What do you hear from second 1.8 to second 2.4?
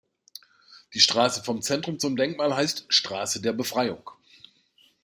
zum